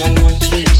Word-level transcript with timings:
Check 0.00 0.16
it 0.54 0.79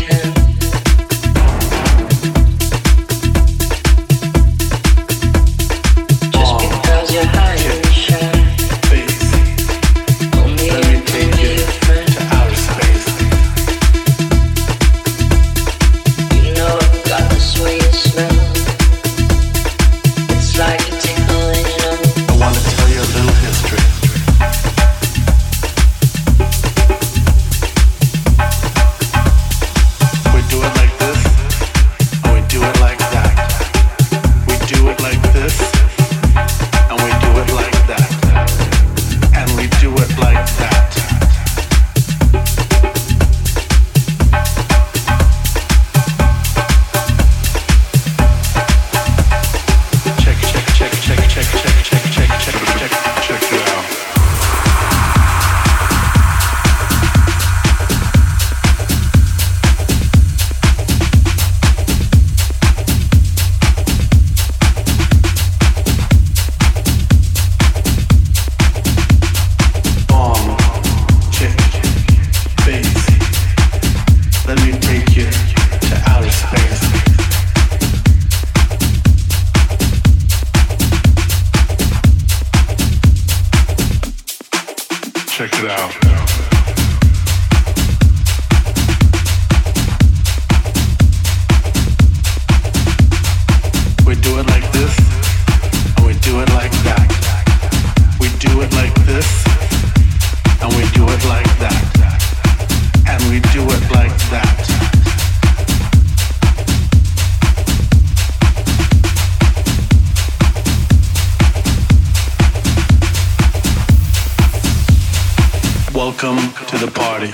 Welcome 116.11 116.39
to 116.67 116.77
the 116.77 116.91
party. 116.91 117.29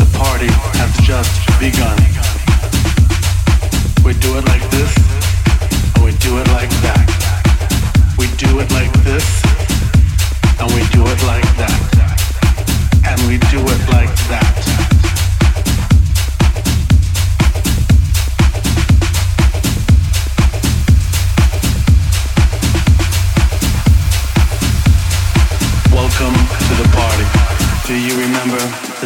The 0.00 0.08
party 0.16 0.48
has 0.80 0.96
just 1.04 1.44
begun. 1.60 1.98
We 4.02 4.14
do 4.14 4.38
it 4.38 4.46
like 4.46 4.64
this, 4.70 4.96
and 5.94 6.04
we 6.06 6.12
do 6.16 6.38
it 6.38 6.48
like 6.48 6.70
that. 6.80 7.04
We 8.16 8.26
do 8.38 8.60
it 8.60 8.72
like 8.72 8.94
this, 9.04 9.42
and 10.58 10.72
we 10.72 10.80
do 10.88 11.04
it 11.04 11.22
like 11.24 11.56
that. 11.60 11.82
And 13.04 13.20
we 13.28 13.36
do 13.52 13.60
it 13.60 13.88
like 13.90 14.16
that. 14.30 14.93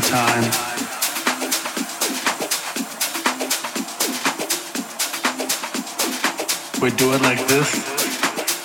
The 0.01 0.09
time? 0.09 0.45
We 6.81 6.91
do 6.91 7.13
it 7.15 7.23
like 7.23 7.45
this, 7.49 7.71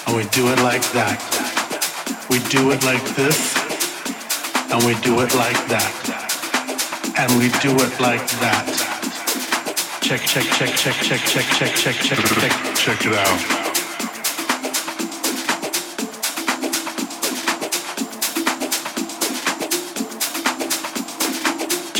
and 0.06 0.16
we 0.16 0.24
do 0.30 0.48
it 0.52 0.60
like 0.60 0.84
that. 0.94 1.20
We 2.30 2.40
do 2.50 2.72
it 2.72 2.84
like 2.84 3.04
this, 3.16 3.56
and 4.72 4.84
we 4.84 4.94
do 5.02 5.22
it 5.22 5.34
like 5.36 5.62
that. 5.74 5.94
And 7.18 7.32
we 7.40 7.50
do 7.62 7.74
it 7.78 8.00
like 8.00 8.28
that. 8.42 8.68
Check, 10.02 10.22
check, 10.22 10.46
check, 10.46 10.76
check, 10.76 10.96
check, 10.96 11.20
check, 11.20 11.46
check, 11.46 11.74
check, 11.74 11.96
check, 11.96 12.20
check. 12.20 12.76
Check 12.76 13.06
it 13.06 13.14
out. 13.14 13.63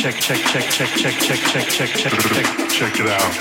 Check, 0.04 0.16
check, 0.16 0.36
check, 0.36 0.64
check, 0.64 0.88
check, 0.90 1.14
check, 1.16 1.38
check, 1.38 1.66
check, 1.66 1.88
check, 1.88 2.12
check. 2.12 2.68
Check 2.68 3.00
it 3.00 3.06
out. 3.08 3.32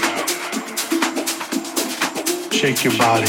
Shake 2.54 2.86
your 2.86 2.98
body. 2.98 3.28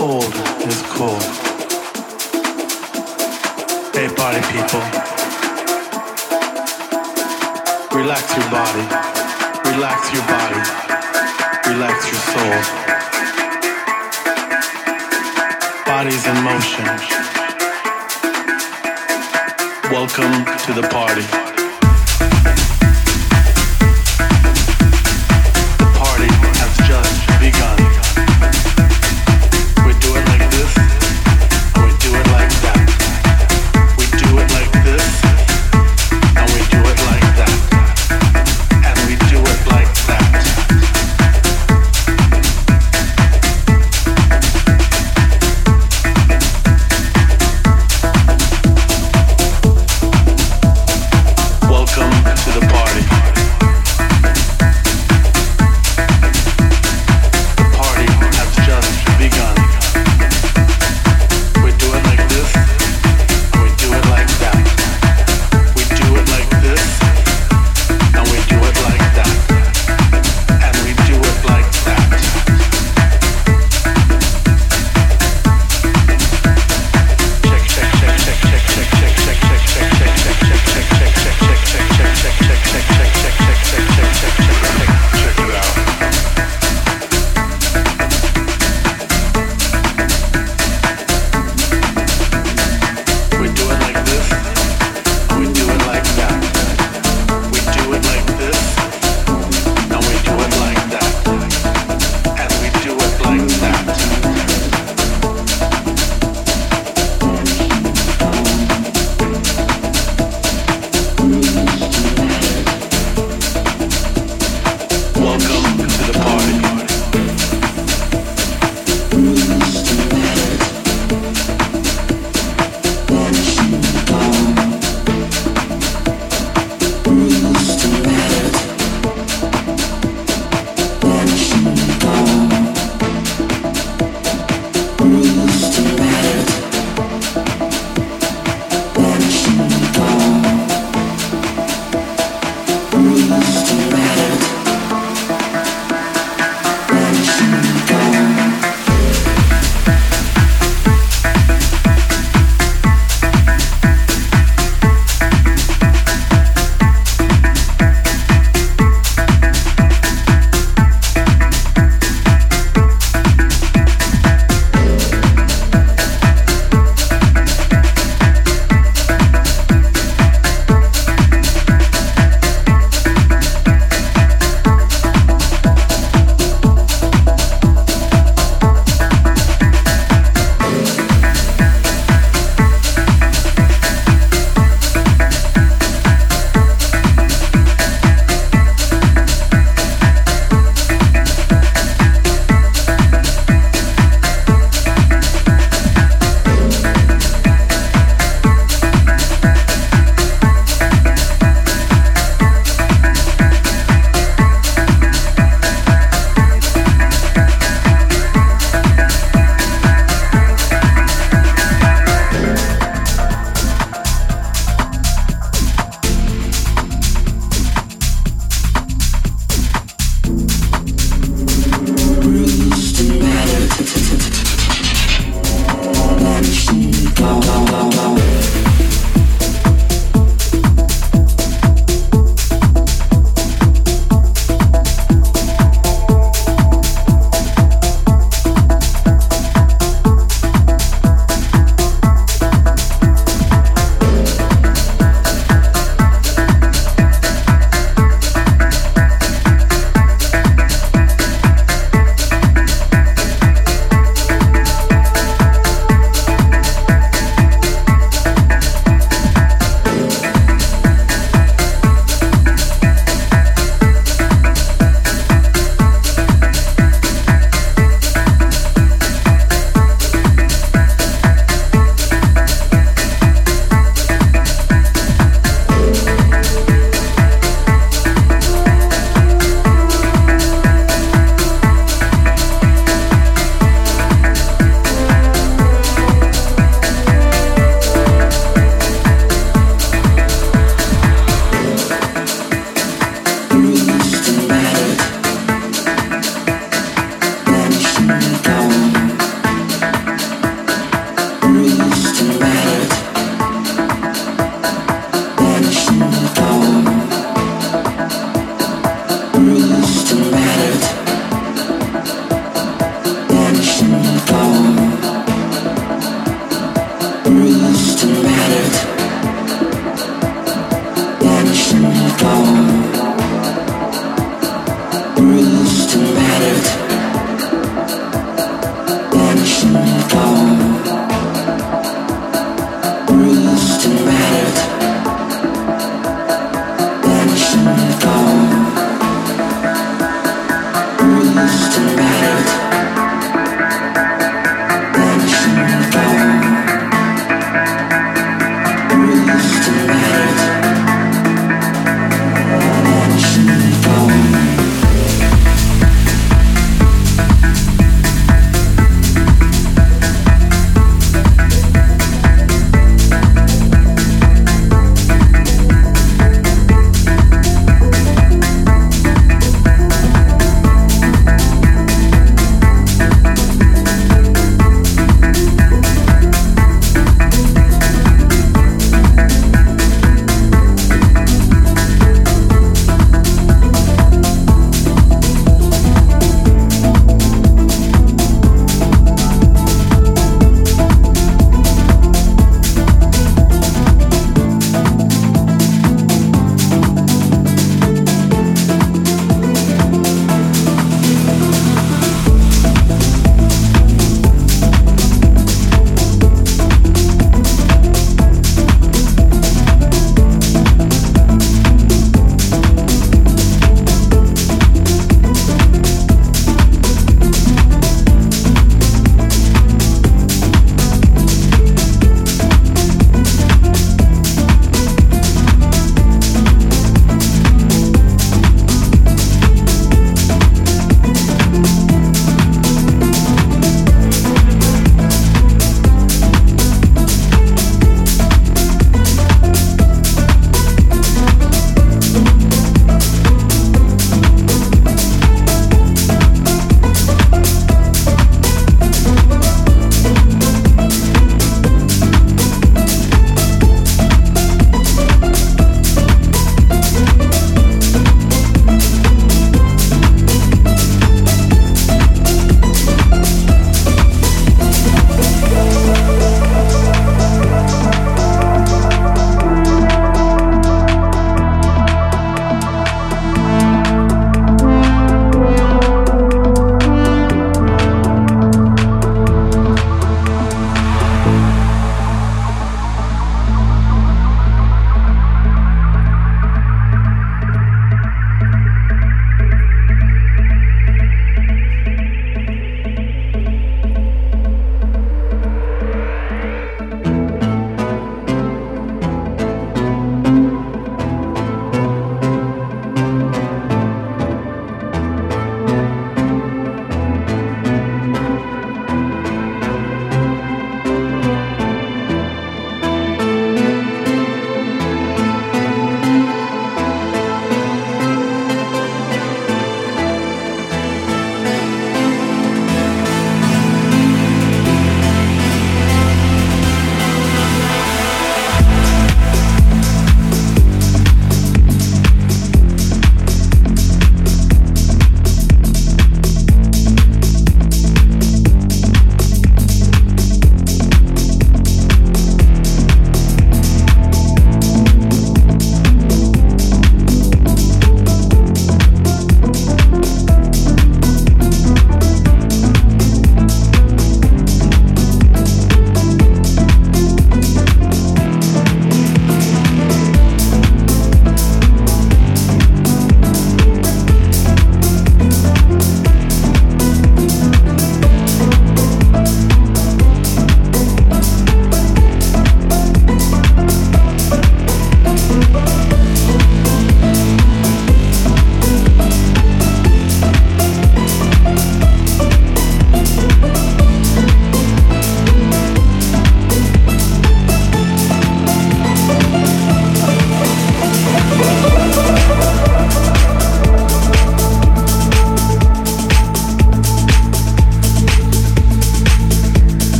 Old 0.00 0.34
is 0.66 0.82
cool. 0.90 1.20
Hey, 3.94 4.08
party 4.16 4.42
people. 4.50 4.82
Relax 7.96 8.34
your 8.36 8.50
body. 8.50 8.84
Relax 9.70 10.12
your 10.12 10.26
body. 10.26 10.62
Relax 11.70 12.10
your 12.10 12.20
soul. 12.34 12.58
Body's 15.86 16.26
in 16.26 16.42
motion. 16.42 17.29
Welcome 19.90 20.44
to 20.44 20.72
the 20.72 20.86
party. 20.88 21.49